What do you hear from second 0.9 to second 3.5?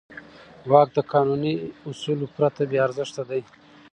د قانوني اصولو پرته بېارزښته دی.